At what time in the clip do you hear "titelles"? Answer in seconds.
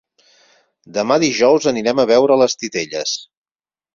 2.63-3.13